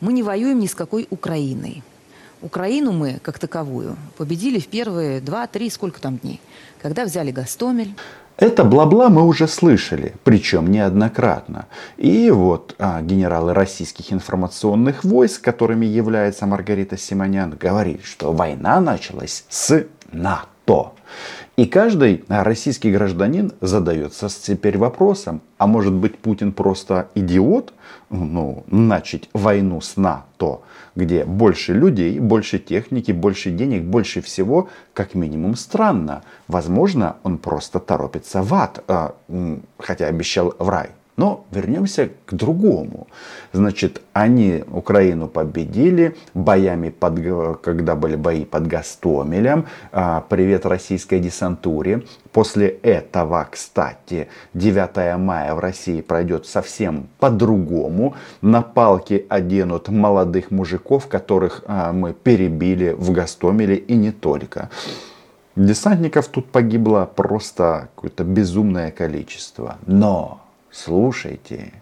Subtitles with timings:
[0.00, 1.82] Мы не воюем ни с какой Украиной.
[2.42, 6.40] Украину мы, как таковую, победили в первые два-три, сколько там дней,
[6.80, 7.94] когда взяли Гастомель.
[8.38, 11.66] Это бла-бла мы уже слышали, причем неоднократно.
[11.98, 19.44] И вот а, генералы российских информационных войск, которыми является Маргарита Симонян, говорит, что война началась
[19.50, 20.92] с НАТО.
[21.60, 27.74] И каждый российский гражданин задается теперь вопросом, а может быть Путин просто идиот,
[28.08, 30.60] ну, начать войну с НАТО,
[30.96, 36.22] где больше людей, больше техники, больше денег, больше всего, как минимум странно.
[36.48, 39.14] Возможно, он просто торопится в ад, а,
[39.76, 40.88] хотя обещал в рай.
[41.20, 43.06] Но вернемся к другому.
[43.52, 49.66] Значит, они Украину победили боями, под, когда были бои под Гастомелем.
[49.92, 52.04] А, привет российской десантуре.
[52.32, 58.14] После этого, кстати, 9 мая в России пройдет совсем по-другому.
[58.40, 64.70] На палки оденут молодых мужиков, которых а, мы перебили в Гастомеле и не только.
[65.54, 69.76] Десантников тут погибло просто какое-то безумное количество.
[69.84, 70.40] Но
[70.72, 71.72] Слушайте,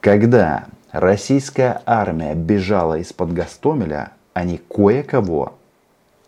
[0.00, 5.54] когда российская армия бежала из-под Гастомеля, они кое-кого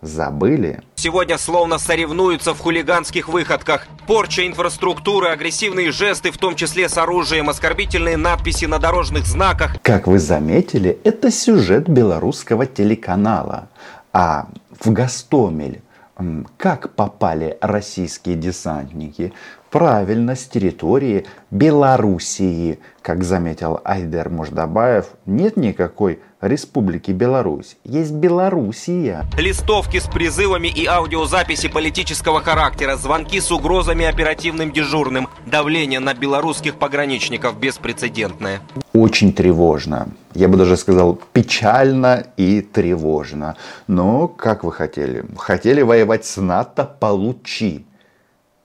[0.01, 0.81] забыли.
[0.97, 3.87] Сегодня словно соревнуются в хулиганских выходках.
[4.07, 9.77] Порча инфраструктуры, агрессивные жесты, в том числе с оружием, оскорбительные надписи на дорожных знаках.
[9.83, 13.69] Как вы заметили, это сюжет белорусского телеканала.
[14.13, 14.47] А
[14.79, 15.83] в Гастомель
[16.57, 19.33] как попали российские десантники?
[19.71, 22.79] Правильно, с территории Белоруссии.
[23.03, 27.79] Как заметил Айдер Мождабаев, нет никакой Республики Беларусь.
[27.85, 29.25] Есть Белоруссия.
[29.39, 36.75] Листовки с призывами и аудиозаписи политического характера, звонки с угрозами оперативным дежурным, давление на белорусских
[36.75, 38.61] пограничников беспрецедентное.
[38.93, 40.09] Очень тревожно.
[40.35, 43.57] Я бы даже сказал печально и тревожно.
[43.87, 45.25] Но как вы хотели?
[45.39, 46.85] Хотели воевать с НАТО?
[46.85, 47.87] Получи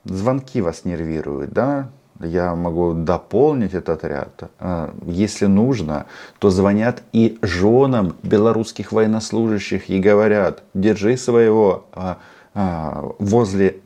[0.04, 1.90] звонки вас нервируют, да?
[2.22, 4.50] Я могу дополнить этот ряд.
[4.58, 6.06] А, если нужно,
[6.38, 12.18] то звонят и женам белорусских военнослужащих и говорят, держи своего а,
[12.54, 13.80] а, возле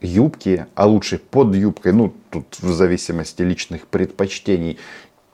[0.00, 4.78] юбки, а лучше под юбкой, ну тут в зависимости личных предпочтений,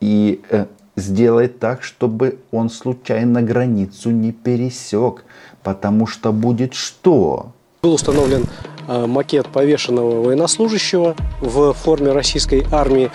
[0.01, 5.25] и э, сделай так, чтобы он случайно границу не пересек,
[5.63, 7.53] потому что будет что?
[7.83, 13.11] Был установлен Э, макет повешенного военнослужащего в форме российской армии,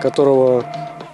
[0.00, 0.64] которого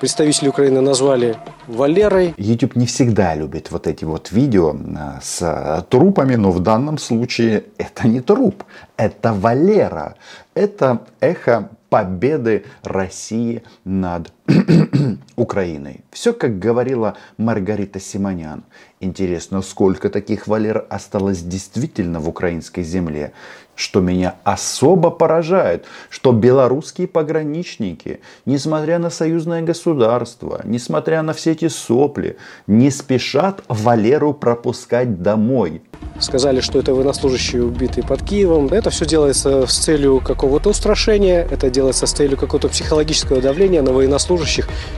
[0.01, 2.35] представители Украины назвали Валерой.
[2.37, 7.65] YouTube не всегда любит вот эти вот видео э, с трупами, но в данном случае
[7.79, 8.65] это не труп,
[8.97, 10.17] это Валера.
[10.55, 14.31] Это эхо победы России над
[15.37, 16.00] Украиной.
[16.10, 18.65] Все, как говорила Маргарита Симонян.
[19.00, 23.32] Интересно, сколько таких Валер осталось действительно в украинской земле?
[23.75, 31.66] Что меня особо поражает, что белорусские пограничники, несмотря на союзное государство, несмотря на все эти
[31.69, 32.37] сопли,
[32.69, 35.82] не спешат Валеру пропускать домой.
[36.21, 38.69] Сказали, что это военнослужащие убитые под Киевом.
[38.69, 43.93] Это все делается с целью какого-то устрашения, это делается с целью какого-то психологического давления на
[43.93, 44.34] военнослужащих,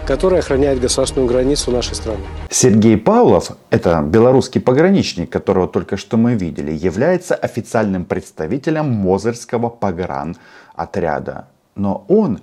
[0.07, 2.21] которые охраняют государственную границу нашей страны.
[2.51, 10.37] Сергей Павлов, это белорусский пограничник, которого только что мы видели, является официальным представителем Мозырского погран
[10.75, 11.49] отряда.
[11.75, 12.41] Но он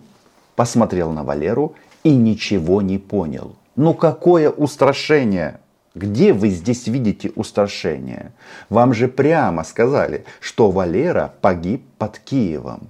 [0.55, 3.55] посмотрел на Валеру и ничего не понял.
[3.75, 5.59] Ну какое устрашение!
[5.95, 8.31] Где вы здесь видите устрашение?
[8.69, 12.89] Вам же прямо сказали, что Валера погиб под Киевом.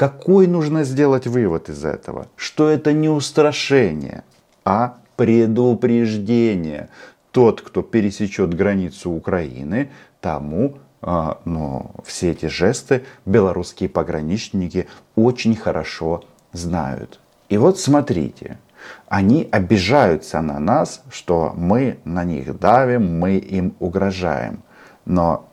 [0.00, 2.28] Какой нужно сделать вывод из этого?
[2.34, 4.24] Что это не устрашение,
[4.64, 6.88] а предупреждение.
[7.32, 9.90] Тот, кто пересечет границу Украины,
[10.22, 16.24] тому а, но все эти жесты белорусские пограничники очень хорошо
[16.54, 17.20] знают.
[17.50, 18.58] И вот смотрите,
[19.06, 24.62] они обижаются на нас, что мы на них давим, мы им угрожаем.
[25.04, 25.46] Но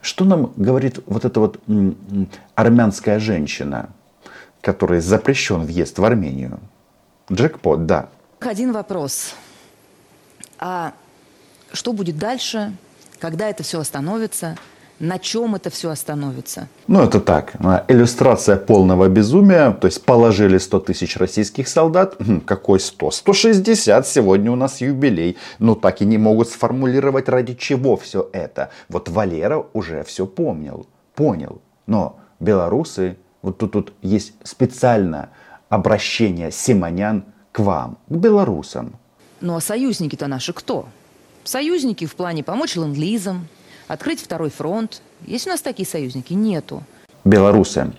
[0.00, 1.60] что нам говорит вот эта вот
[2.54, 3.90] армянская женщина,
[4.60, 6.60] которой запрещен въезд в Армению?
[7.30, 8.08] Джекпот, да.
[8.40, 9.34] Один вопрос.
[10.58, 10.92] А
[11.72, 12.72] что будет дальше,
[13.18, 14.56] когда это все остановится?
[15.00, 16.68] На чем это все остановится?
[16.88, 17.54] Ну, это так,
[17.88, 19.70] иллюстрация полного безумия.
[19.72, 22.16] То есть положили 100 тысяч российских солдат.
[22.18, 23.10] Хм, какой 100?
[23.10, 25.36] 160, сегодня у нас юбилей.
[25.58, 28.70] Но так и не могут сформулировать, ради чего все это.
[28.88, 31.62] Вот Валера уже все помнил, понял.
[31.86, 35.30] Но белорусы, вот тут, тут есть специальное
[35.68, 38.96] обращение Симонян к вам, к белорусам.
[39.40, 40.88] Ну а союзники-то наши кто?
[41.44, 43.46] Союзники в плане помочь ленд-лизам,
[43.88, 45.02] открыть второй фронт.
[45.26, 46.32] Есть у нас такие союзники?
[46.34, 46.84] Нету.
[47.24, 47.92] Белорусы,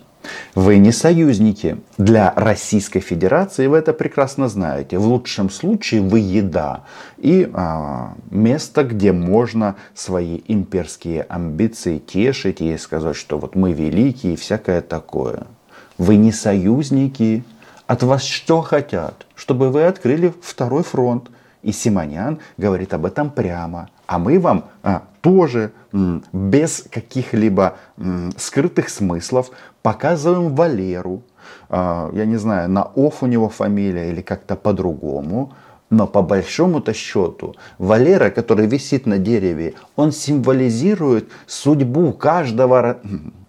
[0.54, 1.78] вы не союзники.
[1.98, 4.98] Для Российской Федерации вы это прекрасно знаете.
[4.98, 6.84] В лучшем случае вы еда
[7.18, 14.34] и а, место, где можно свои имперские амбиции тешить и сказать, что вот мы великие
[14.34, 15.46] и всякое такое.
[15.98, 17.44] Вы не союзники.
[17.86, 19.26] От вас что хотят?
[19.34, 21.30] Чтобы вы открыли второй фронт.
[21.62, 23.90] И Симонян говорит об этом прямо.
[24.06, 25.72] А мы вам а, тоже
[26.32, 27.76] без каких-либо
[28.36, 29.50] скрытых смыслов
[29.82, 31.22] показываем Валеру.
[31.68, 35.52] А, я не знаю, на оф у него фамилия или как-то по-другому.
[35.90, 43.00] Но по большому-то счету, Валера, который висит на дереве, он символизирует судьбу каждого,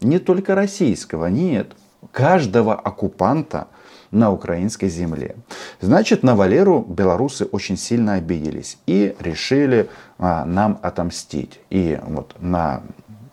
[0.01, 1.74] не только российского, нет,
[2.12, 3.67] каждого оккупанта
[4.09, 5.35] на украинской земле.
[5.81, 9.89] Значит, на Валеру белорусы очень сильно обиделись и решили
[10.20, 11.61] нам отомстить.
[11.70, 12.82] И вот на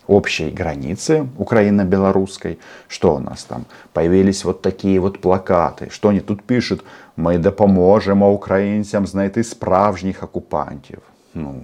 [0.07, 6.43] общей границе украино-белорусской, что у нас там, появились вот такие вот плакаты, что они тут
[6.43, 6.83] пишут,
[7.15, 11.01] мы допоможемо українцям знайти справжніх оккупантів.
[11.33, 11.63] Ну,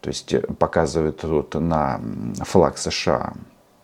[0.00, 2.00] то есть показывают тут на
[2.44, 3.32] флаг США.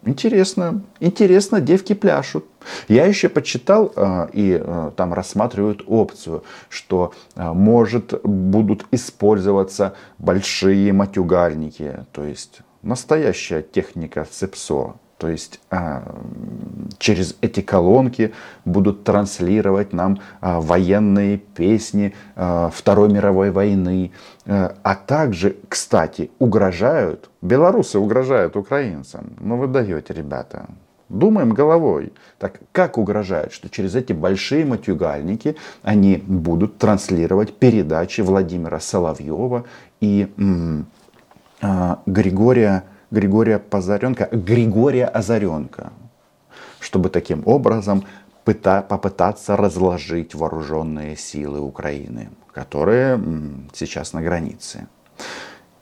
[0.05, 2.45] Интересно, интересно, девки пляшут.
[2.89, 10.91] Я еще почитал э, и э, там рассматривают опцию, что э, может будут использоваться большие
[10.91, 14.95] матюгальники, то есть настоящая техника ЦЕПСО.
[15.23, 16.03] То есть а,
[16.97, 18.33] через эти колонки
[18.65, 24.11] будут транслировать нам а, военные песни а, Второй мировой войны.
[24.45, 29.37] А также, кстати, угрожают, белорусы угрожают украинцам.
[29.39, 30.65] Ну вы даете, ребята.
[31.07, 32.11] Думаем головой.
[32.37, 39.63] Так как угрожают, что через эти большие матюгальники они будут транслировать передачи Владимира Соловьева
[40.01, 40.87] и м-
[41.61, 42.83] м- Григория
[43.13, 45.93] Григория Позаренко, Григория Озаренко,
[46.79, 48.05] чтобы таким образом
[48.43, 53.21] попытаться разложить вооруженные силы Украины, которые
[53.71, 54.87] сейчас на границе.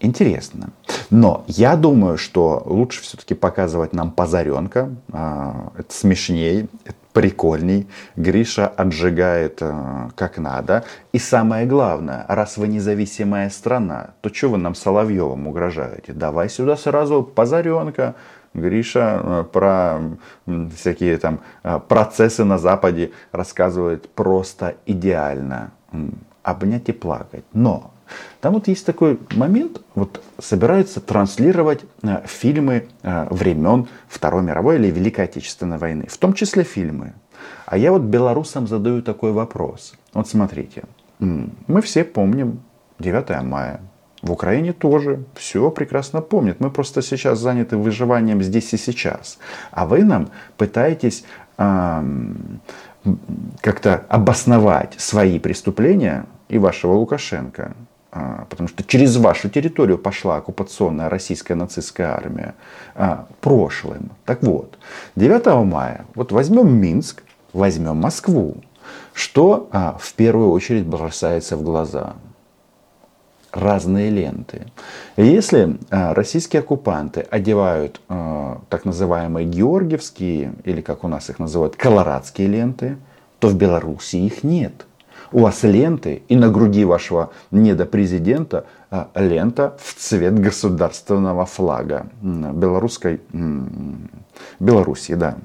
[0.02, 0.72] Интересно.
[1.10, 4.94] Но я думаю, что лучше все-таки показывать нам Позаренка.
[5.14, 7.88] А, это смешней, это прикольней.
[8.16, 10.84] Гриша отжигает э, как надо.
[11.12, 16.14] И самое главное, раз вы независимая страна, то что вы нам Соловьевым угрожаете?
[16.14, 18.16] Давай сюда сразу Позаренка.
[18.54, 20.00] Гриша э, про
[20.76, 25.72] всякие там э, процессы на Западе рассказывает просто идеально.
[26.44, 27.44] Обнять и плакать.
[27.54, 27.92] Но
[28.40, 34.88] там вот есть такой момент, вот собираются транслировать э, фильмы э, времен Второй мировой или
[34.88, 37.14] Великой Отечественной войны, в том числе фильмы.
[37.66, 39.94] А я вот белорусам задаю такой вопрос.
[40.14, 40.84] Вот смотрите,
[41.20, 42.60] мы все помним
[43.00, 43.82] 9 мая,
[44.22, 46.60] в Украине тоже все прекрасно помнят.
[46.60, 49.40] Мы просто сейчас заняты выживанием здесь и сейчас.
[49.72, 51.24] А вы нам пытаетесь
[51.58, 52.62] эм,
[53.62, 57.74] как-то обосновать свои преступления и вашего Лукашенко
[58.12, 62.56] потому что через вашу территорию пошла оккупационная российская нацистская армия
[62.94, 64.12] а, прошлым.
[64.26, 64.78] Так вот,
[65.16, 67.24] 9 мая, вот возьмем Минск,
[67.54, 68.58] возьмем Москву.
[69.14, 72.16] Что а, в первую очередь бросается в глаза?
[73.54, 74.68] Разные ленты.
[75.18, 82.96] Если российские оккупанты одевают так называемые георгиевские, или как у нас их называют, колорадские ленты,
[83.40, 84.86] то в Беларуси их нет–
[85.32, 93.22] у вас ленты, и на груди вашего недопрезидента а, лента в цвет государственного флага белорусской,
[94.60, 95.38] Белоруссии, да,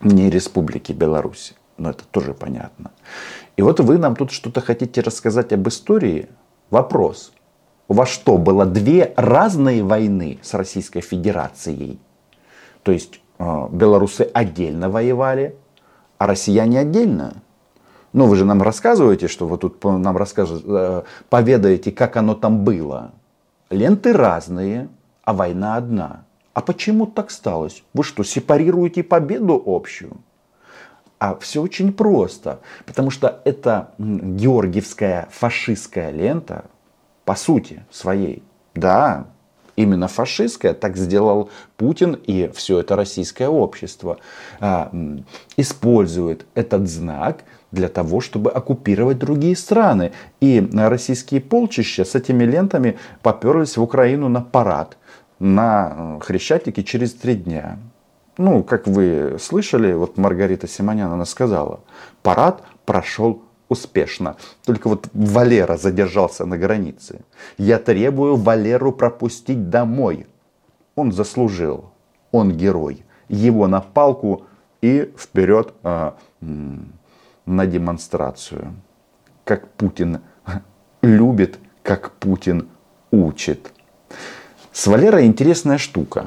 [0.00, 2.90] не Республики Беларусь, но это тоже понятно.
[3.56, 6.28] И вот вы нам тут что-то хотите рассказать об истории?
[6.70, 7.32] Вопрос.
[7.88, 11.98] У вас что, было две разные войны с Российской Федерацией?
[12.82, 15.56] То есть а, белорусы отдельно воевали,
[16.18, 17.42] а россияне отдельно?
[18.18, 22.64] Ну, вы же нам рассказываете, что вы тут нам расскажете, э, поведаете, как оно там
[22.64, 23.12] было.
[23.70, 24.88] Ленты разные,
[25.22, 26.24] а война одна.
[26.52, 27.84] А почему так сталось?
[27.94, 30.16] Вы что, сепарируете победу общую?
[31.20, 32.58] А все очень просто.
[32.86, 36.64] Потому что это георгиевская фашистская лента,
[37.24, 38.42] по сути своей,
[38.74, 39.26] да,
[39.78, 44.18] именно фашистская, так сделал Путин и все это российское общество,
[44.60, 44.90] а,
[45.56, 50.12] использует этот знак для того, чтобы оккупировать другие страны.
[50.40, 54.96] И российские полчища с этими лентами поперлись в Украину на парад
[55.38, 57.78] на э, Хрещатике через три дня.
[58.36, 61.80] Ну, как вы слышали, вот Маргарита Симонян, она сказала,
[62.22, 64.36] парад прошел успешно.
[64.64, 67.20] Только вот Валера задержался на границе.
[67.58, 70.26] Я требую Валеру пропустить домой.
[70.96, 71.90] Он заслужил.
[72.32, 73.04] Он герой.
[73.28, 74.46] Его на палку
[74.80, 78.74] и вперед а, на демонстрацию.
[79.44, 80.20] Как Путин
[81.02, 82.68] любит, как Путин
[83.10, 83.72] учит.
[84.72, 86.26] С Валерой интересная штука.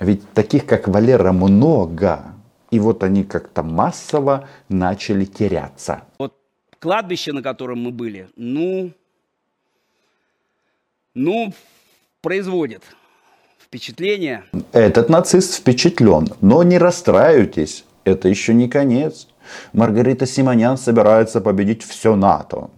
[0.00, 2.22] Ведь таких, как Валера, много.
[2.70, 6.02] И вот они как-то массово начали теряться.
[6.18, 6.41] Вот
[6.82, 8.90] кладбище, на котором мы были, ну,
[11.14, 11.54] ну,
[12.20, 12.82] производит
[13.60, 14.42] впечатление.
[14.72, 19.28] Этот нацист впечатлен, но не расстраивайтесь, это еще не конец.
[19.72, 22.70] Маргарита Симонян собирается победить все НАТО.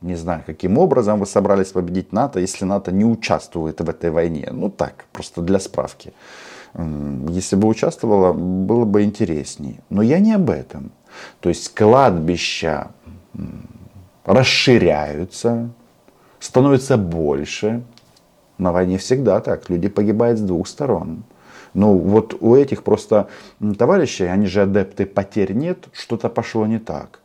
[0.00, 4.48] Не знаю, каким образом вы собрались победить НАТО, если НАТО не участвует в этой войне.
[4.52, 6.12] Ну так, просто для справки.
[7.28, 9.80] Если бы участвовала, было бы интересней.
[9.90, 10.90] Но я не об этом.
[11.40, 12.90] То есть кладбища
[14.24, 15.70] расширяются,
[16.38, 17.82] становится больше.
[18.58, 19.70] На войне всегда так.
[19.70, 21.24] Люди погибают с двух сторон.
[21.74, 23.28] Ну вот у этих просто
[23.78, 27.20] товарищей, они же адепты потерь нет, что-то пошло не так.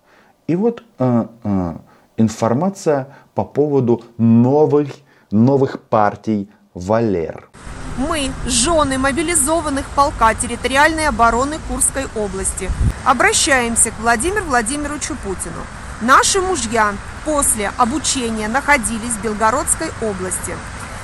[0.48, 1.74] И вот э, э,
[2.16, 4.88] информация по поводу новых,
[5.32, 7.50] новых партий Валер.
[7.98, 12.70] Мы, жены мобилизованных полка территориальной обороны Курской области,
[13.04, 15.64] обращаемся к Владимиру Владимировичу Путину.
[16.02, 16.94] Наши мужья
[17.26, 20.54] после обучения находились в Белгородской области.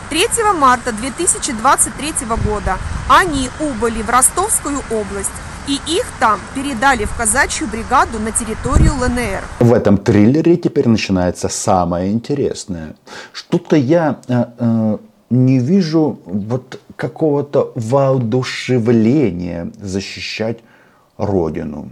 [0.10, 0.28] 3
[0.60, 2.14] марта 2023
[2.46, 2.78] года
[3.10, 5.32] они убыли в Ростовскую область
[5.68, 9.44] и их там передали в казачью бригаду на территорию ЛНР.
[9.62, 12.96] В этом триллере теперь начинается самое интересное.
[13.32, 14.98] Что-то я э, э,
[15.32, 20.60] не вижу вот какого-то воодушевления защищать
[21.18, 21.90] Родину.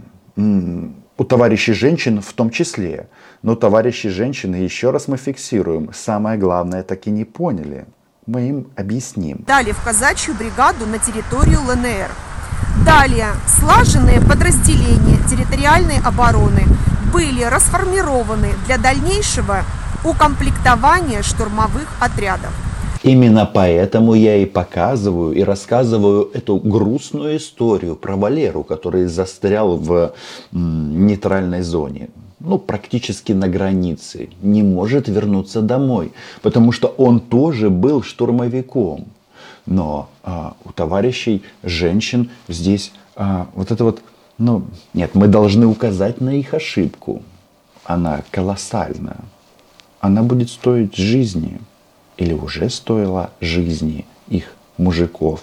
[1.22, 3.06] У товарищей женщин в том числе.
[3.42, 7.86] Но товарищи женщины, еще раз мы фиксируем, самое главное так и не поняли.
[8.26, 9.44] Мы им объясним.
[9.46, 12.10] Дали в казачью бригаду на территорию ЛНР.
[12.84, 16.64] Далее, слаженные подразделения территориальной обороны
[17.12, 19.62] были расформированы для дальнейшего
[20.04, 22.50] укомплектования штурмовых отрядов.
[23.02, 30.14] Именно поэтому я и показываю и рассказываю эту грустную историю про Валеру, который застрял в
[30.52, 32.10] нейтральной зоне.
[32.38, 34.28] Ну, практически на границе.
[34.40, 36.12] Не может вернуться домой.
[36.42, 39.06] Потому что он тоже был штурмовиком.
[39.66, 44.02] Но а, у товарищей женщин здесь а, вот это вот,
[44.38, 47.22] ну, нет, мы должны указать на их ошибку.
[47.84, 49.16] Она колоссальна.
[50.00, 51.60] Она будет стоить жизни
[52.22, 54.44] или уже стоила жизни их
[54.78, 55.40] мужиков.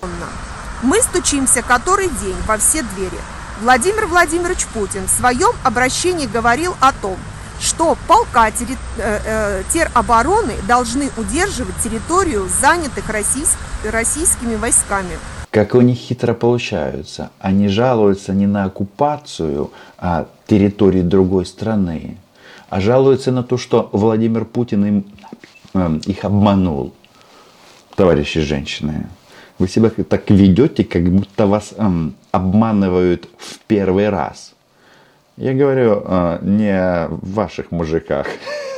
[0.82, 3.20] Мы стучимся который день во все двери.
[3.62, 7.18] Владимир Владимирович Путин в своем обращении говорил о том,
[7.60, 8.54] что полка э,
[8.98, 13.58] э, теробороны должны удерживать территорию занятых российс...
[13.84, 15.20] российскими войсками.
[15.52, 17.32] Как у них хитро получаются.
[17.40, 22.18] Они жалуются не на оккупацию а территории другой страны,
[22.70, 25.06] а жалуются на то, что Владимир Путин им
[26.06, 26.94] их обманул.
[27.96, 29.08] Товарищи женщины,
[29.58, 34.54] вы себя так ведете, как будто вас эм, обманывают в первый раз.
[35.36, 38.28] Я говорю э, не о ваших мужиках,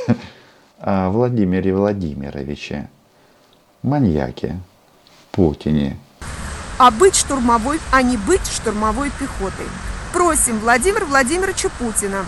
[0.78, 2.88] а о Владимире Владимировиче,
[3.82, 4.58] маньяке,
[5.30, 5.96] Путине.
[6.78, 9.66] А быть штурмовой, а не быть штурмовой пехотой.
[10.12, 12.26] Просим Владимира Владимировича Путина,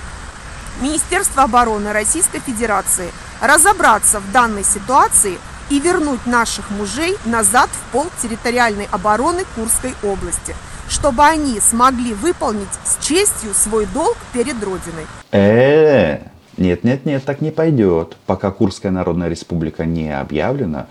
[0.81, 5.39] Министерство обороны Российской Федерации– разобраться в данной ситуации
[5.71, 10.55] и вернуть наших мужей назад в пол территориальной обороны Курской области,
[10.89, 15.07] чтобы они смогли выполнить с честью свой долг перед Родиной.
[15.33, 16.19] Э,
[16.57, 18.17] нет, нет, нет, так не пойдет.
[18.27, 20.87] Пока Курская Народная Республика не объявлена,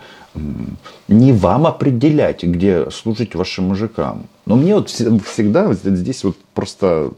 [1.07, 4.27] не вам определять, где служить вашим мужикам.
[4.45, 7.11] Но мне вот всегда здесь вот просто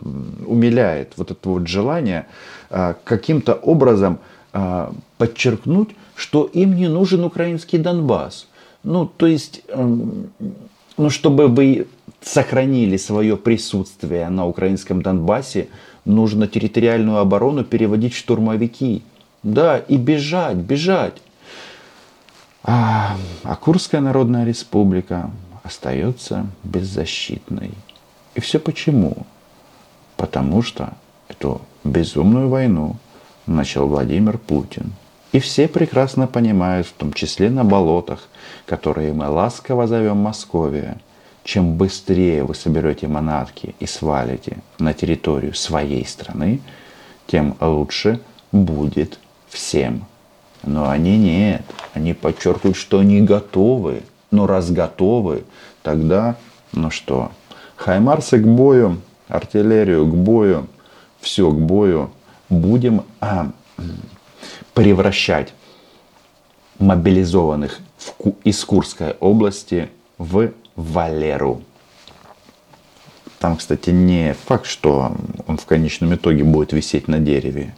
[0.46, 2.28] умиляет вот это вот желание
[2.70, 4.20] а, каким-то образом
[4.54, 8.48] а, подчеркнуть, что им не нужен украинский Донбасс.
[8.84, 11.88] Ну, то есть, ну, чтобы вы
[12.22, 15.70] сохранили свое присутствие на украинском Донбассе,
[16.06, 19.02] нужно территориальную оборону переводить в штурмовики.
[19.42, 21.22] Да, и бежать, бежать.
[22.68, 25.30] А, а Курская Народная Республика
[25.64, 27.72] остается беззащитной.
[28.34, 29.28] И все почему?
[30.18, 30.94] Потому что
[31.28, 32.96] эту безумную войну
[33.46, 34.94] начал Владимир Путин.
[35.32, 38.30] И все прекрасно понимают, в том числе на болотах,
[38.66, 40.98] которые мы ласково зовем Московия,
[41.44, 46.62] чем быстрее вы соберете манатки и свалите на территорию своей страны,
[47.28, 49.20] тем лучше будет
[49.50, 50.06] всем.
[50.66, 51.62] Но они нет.
[51.94, 54.02] Они подчеркивают, что они готовы.
[54.32, 55.44] Но раз готовы,
[55.84, 56.36] тогда,
[56.74, 57.32] ну что,
[57.76, 60.68] хаймарсы к бою, артиллерию к бою,
[61.22, 62.10] все к бою.
[62.50, 63.52] Будем а,
[64.74, 65.54] превращать
[66.80, 71.62] мобилизованных в, из Курской области в Валеру.
[73.40, 75.16] Там, кстати, не факт, что
[75.48, 77.76] он в конечном итоге будет висеть на дереве.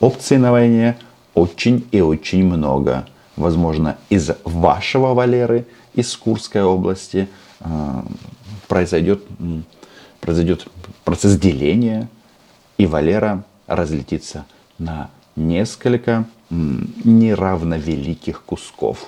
[0.00, 0.96] Опций на войне
[1.34, 3.06] очень и очень много.
[3.36, 7.28] Возможно, из вашего Валеры, из Курской области,
[7.60, 8.02] э,
[8.68, 9.24] произойдет,
[10.20, 10.66] произойдет
[11.04, 12.08] процесс деления,
[12.78, 14.44] и Валера разлетится
[14.78, 19.06] на несколько неравновеликих кусков.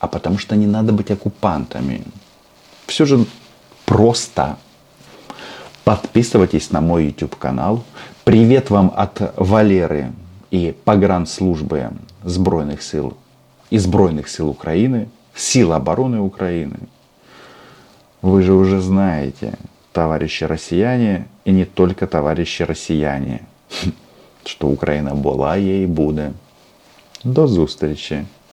[0.00, 2.02] А потому что не надо быть оккупантами.
[2.86, 3.24] Все же
[3.84, 4.58] просто.
[5.84, 7.84] Подписывайтесь на мой YouTube канал.
[8.24, 10.12] Привет вам от Валеры
[10.51, 11.89] и погранслужбы
[12.23, 13.13] Збройных сил
[13.73, 16.77] и Збройных сил Украины, сил обороны Украины.
[18.21, 19.53] Вы же уже знаете,
[19.91, 23.39] товарищи россияне, и не только товарищи россияне,
[24.45, 26.31] что Україна була є і буде.
[27.23, 28.23] До зустрічі!